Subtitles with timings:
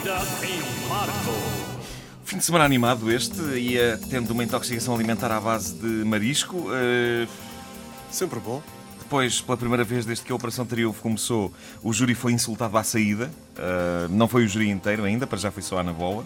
[0.00, 1.30] Vida em Marco.
[2.24, 6.68] Fim de semana animado este, ia tendo uma intoxicação alimentar à base de marisco.
[6.72, 7.26] eh,
[8.10, 8.62] Sempre bom.
[8.98, 12.82] Depois, pela primeira vez desde que a Operação Triunfo começou, o júri foi insultado à
[12.82, 13.30] saída.
[13.58, 16.24] Eh, não foi o júri inteiro ainda, para já foi só a Ana Bola,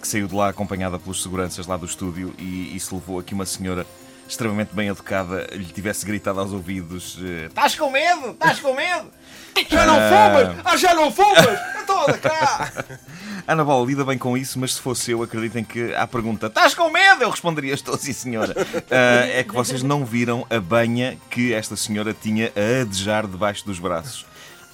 [0.00, 3.34] que saiu de lá acompanhada pelos seguranças lá do estúdio e isso levou a que
[3.34, 3.84] uma senhora
[4.28, 8.30] extremamente bem educada lhe tivesse gritado aos ouvidos: eh, Estás com medo?
[8.30, 9.10] Estás com medo?
[9.68, 10.56] Já não fumas!
[10.64, 11.38] Ah, já não fumas!
[11.88, 12.72] Anda cá!
[13.48, 16.74] Ana Bola lida bem com isso, mas se fosse eu, acreditem que à pergunta Estás
[16.74, 17.22] com medo?
[17.22, 18.54] Eu responderia Estou sim senhora
[18.90, 23.64] Ah, É que vocês não viram a banha que esta senhora tinha a adejar debaixo
[23.64, 24.26] dos braços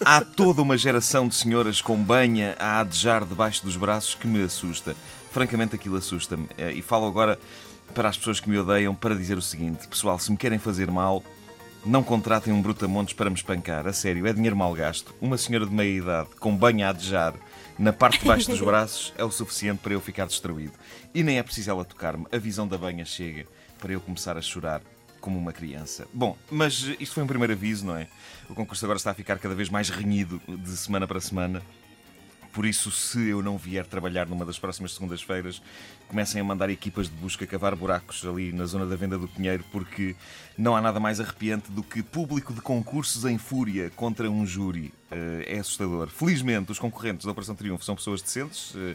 [0.05, 4.43] Há toda uma geração de senhoras com banha a adejar debaixo dos braços que me
[4.43, 4.95] assusta
[5.31, 7.39] Francamente aquilo assusta-me Eh, E falo agora
[7.95, 10.91] para as pessoas que me odeiam para dizer o seguinte Pessoal, se me querem fazer
[10.91, 11.23] mal
[11.87, 13.87] não contratem um brutamontes para me espancar.
[13.87, 15.15] A sério, é dinheiro mal gasto.
[15.21, 17.35] Uma senhora de meia idade com banho a adejar
[17.79, 20.73] na parte de baixo dos braços é o suficiente para eu ficar destruído.
[21.15, 22.27] E nem é preciso ela tocar-me.
[22.33, 23.47] A visão da banha chega
[23.79, 24.81] para eu começar a chorar
[25.21, 26.07] como uma criança.
[26.13, 28.09] Bom, mas isto foi um primeiro aviso, não é?
[28.49, 31.63] O concurso agora está a ficar cada vez mais renhido de semana para semana.
[32.55, 35.61] Por isso, se eu não vier trabalhar numa das próximas segundas-feiras,
[36.07, 39.65] comecem a mandar equipas de busca cavar buracos ali na zona da venda do Pinheiro,
[39.73, 40.15] porque
[40.57, 44.95] não há nada mais arrepiante do que público de concursos em fúria contra um júri.
[45.11, 46.09] Eh, É assustador.
[46.09, 48.73] Felizmente, os concorrentes da Operação Triunfo são pessoas decentes.
[48.77, 48.95] eh,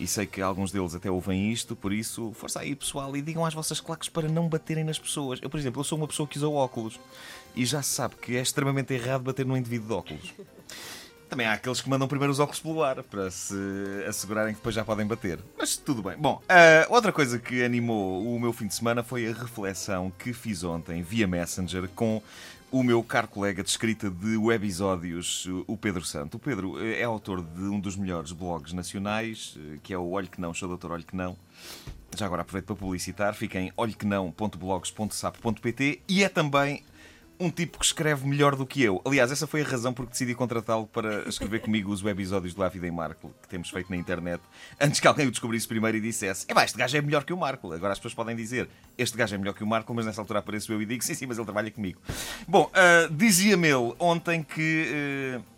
[0.00, 3.44] E sei que alguns deles até ouvem isto, por isso, força aí pessoal e digam
[3.46, 5.38] às vossas claques para não baterem nas pessoas.
[5.40, 6.98] Eu, por exemplo, eu sou uma pessoa que usa óculos
[7.54, 10.34] e já se sabe que é extremamente errado bater num indivíduo de óculos.
[11.34, 13.56] Também há aqueles que mandam primeiro os óculos pelo ar para se
[14.06, 15.40] assegurarem que depois já podem bater.
[15.58, 16.16] Mas tudo bem.
[16.16, 20.32] Bom, ah, outra coisa que animou o meu fim de semana foi a reflexão que
[20.32, 22.22] fiz ontem via Messenger com
[22.70, 26.36] o meu caro colega de escrita de webisódios, o Pedro Santo.
[26.36, 30.10] O Pedro eh, é autor de um dos melhores blogs nacionais, eh, que é o
[30.10, 31.36] Olho Que Não, sou doutor Olho Que Não.
[32.16, 36.84] Já agora aproveito para publicitar, fica em olhoquenão.blogs.sapo.pt e é também
[37.38, 39.00] um tipo que escreve melhor do que eu.
[39.04, 42.62] Aliás, essa foi a razão por que decidi contratá-lo para escrever comigo os webisódios do
[42.62, 44.42] A Vida em Marco que temos feito na internet,
[44.80, 47.36] antes que alguém o descobrisse primeiro e dissesse: É este gajo é melhor que o
[47.36, 47.72] Marco.
[47.72, 50.38] Agora as pessoas podem dizer: Este gajo é melhor que o Marco, mas nessa altura
[50.38, 52.00] apareço eu e digo: Sim, sim, mas ele trabalha comigo.
[52.46, 55.40] Bom, ah, dizia-me ele ontem que.
[55.40, 55.53] ah,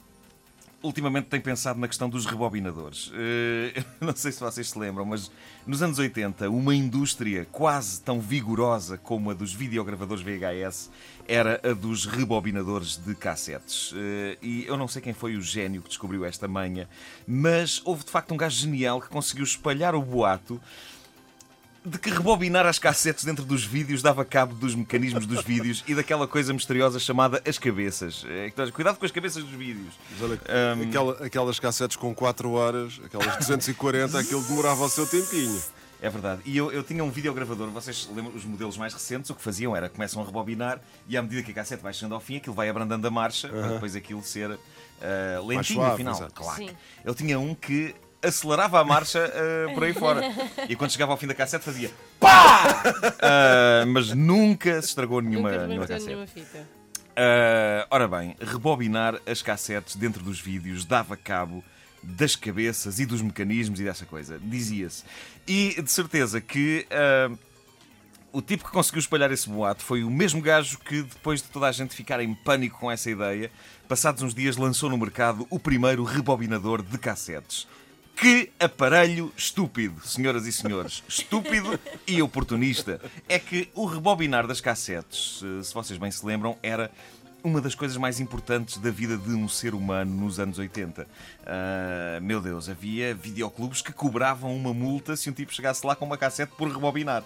[0.82, 3.10] ultimamente tenho pensado na questão dos rebobinadores.
[3.14, 5.30] Eh, não sei se vocês se lembram, mas
[5.66, 10.90] nos anos 80, uma indústria quase tão vigorosa como a dos videogravadores VHS
[11.26, 13.92] era a dos rebobinadores de cassetes.
[13.96, 16.88] Eh, E eu não sei quem foi o gênio que descobriu esta manha,
[17.26, 20.60] mas houve de facto um gajo genial que conseguiu espalhar o boato
[21.86, 25.94] de que rebobinar as cassetes dentro dos vídeos dava cabo dos mecanismos dos vídeos e
[25.94, 28.24] daquela coisa misteriosa chamada as cabeças.
[28.46, 29.94] Então, Cuidado com as cabeças dos vídeos.
[30.10, 30.40] Mas olha,
[30.88, 35.62] aquela- aquelas cassetes com 4 horas, aquelas 240, aquilo demorava o seu tempinho.
[36.02, 36.42] É verdade.
[36.44, 39.74] E eu, eu tinha um videogravador, vocês lembram os modelos mais recentes, o que faziam
[39.74, 42.54] era começam a rebobinar e à medida que a cassete vai chegando ao fim, aquilo
[42.54, 44.58] vai abrandando a marcha para depois aquilo ser
[45.00, 46.14] ah, lentinho suave, afinal.
[46.14, 46.34] exato.
[46.34, 46.68] Claro.
[47.04, 47.94] Eu tinha um que
[48.26, 50.22] acelerava a marcha ah, por aí fora.
[50.68, 52.82] E quando chegava ao fim da cassete fazia PÁ!
[53.22, 56.06] Ah, mas nunca se estragou nenhuma, Nunca nenhuma cassete.
[56.06, 56.66] nenhuma fita.
[57.16, 61.64] Ah, ora bem, rebobinar as cassetes dentro dos vídeos dava cabo
[62.02, 64.38] das cabeças e dos mecanismos e dessa coisa.
[64.42, 65.02] Dizia-se.
[65.46, 67.30] E de certeza que ah,
[68.32, 71.66] o tipo que conseguiu espalhar esse boato foi o mesmo gajo que, depois de toda
[71.66, 73.50] a gente ficar em pânico com essa ideia,
[73.88, 77.66] passados uns dias lançou no mercado o primeiro rebobinador de cassetes.
[78.16, 81.04] Que aparelho estúpido, senhoras e senhores.
[81.06, 82.98] Estúpido e oportunista.
[83.28, 86.90] É que o rebobinar das cassetes, eh, se vocês bem se lembram, era
[87.44, 91.06] uma das coisas mais importantes da vida de um ser humano nos anos 80.
[91.46, 96.04] Ah, meu Deus, havia videoclubes que cobravam uma multa se um tipo chegasse lá com
[96.04, 97.22] uma cassete por rebobinar.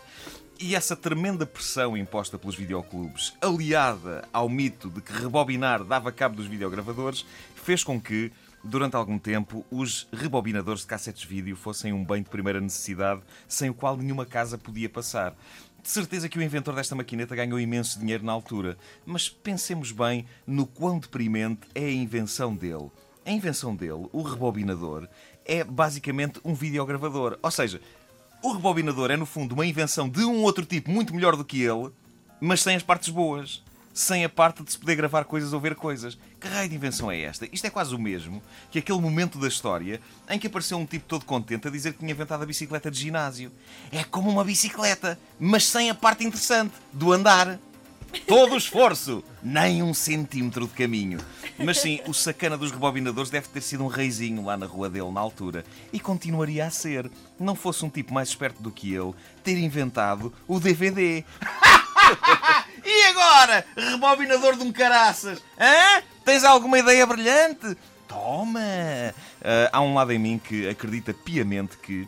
[0.58, 6.36] E essa tremenda pressão imposta pelos videoclubes, aliada ao mito de que rebobinar dava cabo
[6.36, 8.30] dos videogravadores, fez com que,
[8.62, 13.70] durante algum tempo, os rebobinadores de cassetes vídeo fossem um bem de primeira necessidade sem
[13.70, 15.34] o qual nenhuma casa podia passar.
[15.82, 18.76] De certeza que o inventor desta maquineta ganhou imenso dinheiro na altura,
[19.06, 22.90] mas pensemos bem no quão deprimente é a invenção dele.
[23.24, 25.08] A invenção dele, o rebobinador,
[25.44, 27.38] é basicamente um videogravador.
[27.42, 27.80] Ou seja,
[28.42, 31.62] o rebobinador é no fundo uma invenção de um outro tipo muito melhor do que
[31.62, 31.90] ele,
[32.40, 33.62] mas sem as partes boas.
[33.92, 36.16] Sem a parte de se poder gravar coisas ou ver coisas.
[36.40, 37.48] Que raio de invenção é esta?
[37.52, 38.40] Isto é quase o mesmo
[38.70, 41.98] que aquele momento da história em que apareceu um tipo todo contente a dizer que
[41.98, 43.50] tinha inventado a bicicleta de ginásio.
[43.90, 47.58] É como uma bicicleta, mas sem a parte interessante do andar.
[48.26, 51.18] todo o esforço, nem um centímetro de caminho.
[51.58, 55.10] Mas sim, o sacana dos rebobinadores deve ter sido um reizinho lá na rua dele
[55.10, 55.64] na altura.
[55.92, 57.10] E continuaria a ser.
[57.38, 59.14] Não fosse um tipo mais esperto do que eu
[59.44, 61.24] ter inventado o DVD.
[62.84, 65.42] e agora, rebobinador de um caraças?
[65.58, 66.02] Hã?
[66.24, 67.76] Tens alguma ideia brilhante?
[68.06, 68.60] Toma!
[69.42, 72.06] Ah, há um lado em mim que acredita piamente que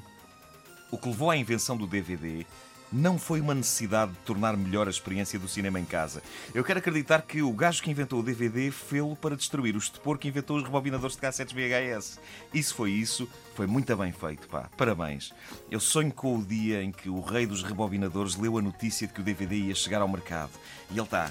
[0.91, 2.45] o que levou à invenção do DVD
[2.93, 6.23] não foi uma necessidade de tornar melhor a experiência do cinema em casa.
[6.55, 10.19] Eu quero acreditar que o gajo que inventou o DVD fê-lo para destruir o estupor
[10.19, 12.19] que inventou os rebobinadores de cassetes VHS.
[12.53, 14.69] Isso foi isso, foi muito bem feito, pá.
[14.77, 15.33] Parabéns.
[15.71, 19.15] Eu sonho com o dia em que o rei dos rebobinadores leu a notícia de
[19.15, 20.51] que o DVD ia chegar ao mercado.
[20.91, 21.31] E ele está...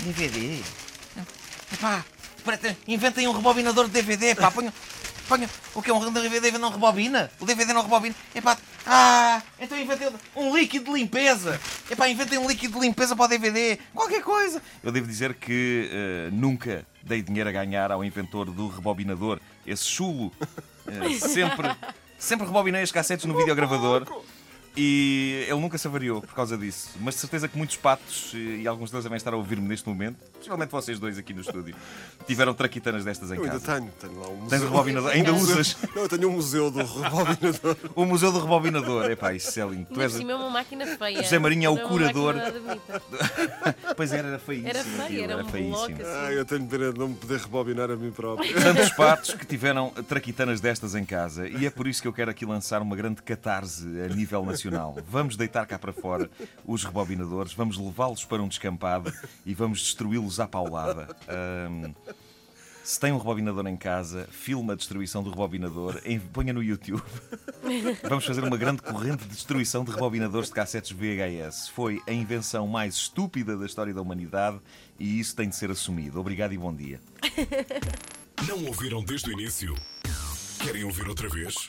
[0.00, 0.62] DVD?
[1.80, 2.04] Pá,
[2.88, 4.50] inventem um rebobinador de DVD, pá.
[4.50, 4.72] Ponham...
[5.30, 7.30] Ponha, o que é um DVD não rebobina?
[7.38, 8.16] O DVD não rebobina?
[8.34, 11.60] Epá, ah, então inventei um líquido de limpeza.
[11.88, 13.78] Epá, inventei um líquido de limpeza para o DVD.
[13.94, 14.60] Qualquer coisa.
[14.82, 19.38] Eu devo dizer que uh, nunca dei dinheiro a ganhar ao inventor do rebobinador.
[19.64, 20.32] Esse chulo.
[20.84, 21.70] Uh, sempre,
[22.18, 24.08] sempre rebobinei as cassetes no videogravador.
[24.82, 26.92] E ele nunca se avariou por causa disso.
[27.00, 30.16] Mas de certeza que muitos patos, e alguns deles devem estar a ouvir-me neste momento,
[30.38, 31.76] possivelmente vocês dois aqui no estúdio,
[32.26, 33.74] tiveram traquitanas destas em eu casa.
[33.74, 34.48] ainda tenho, tenho lá um museu.
[34.48, 35.10] Tens rebobinador?
[35.10, 35.76] Ainda usas?
[35.94, 37.76] Não, eu tenho um museu do rebobinador.
[37.94, 39.10] o museu do rebobinador.
[39.10, 39.86] Epá, isso é lindo.
[39.92, 40.18] Tu és...
[40.18, 41.22] é uma máquina feia.
[41.22, 42.36] José Marinho é o curador.
[43.94, 44.68] pois era, era feíssimo.
[44.70, 45.76] Era feio, era, era um feíssimo.
[45.78, 45.94] Assim.
[46.06, 48.50] Ah, eu tenho pena de não me poder rebobinar a mim próprio.
[48.54, 51.46] Tantos patos que tiveram traquitanas destas em casa.
[51.46, 54.96] E é por isso que eu quero aqui lançar uma grande catarse a nível nacional.
[55.08, 56.30] Vamos deitar cá para fora
[56.64, 59.12] os rebobinadores, vamos levá-los para um descampado
[59.44, 61.08] e vamos destruí-los à paulada.
[61.28, 61.94] Um,
[62.82, 66.00] se tem um rebobinador em casa, filma a destruição do rebobinador,
[66.32, 67.02] ponha no YouTube.
[68.08, 71.68] Vamos fazer uma grande corrente de destruição de rebobinadores de cassetes VHS.
[71.68, 74.58] Foi a invenção mais estúpida da história da humanidade
[74.98, 76.18] e isso tem de ser assumido.
[76.18, 77.00] Obrigado e bom dia.
[78.48, 79.74] Não ouviram desde o início?
[80.58, 81.68] Querem ouvir outra vez?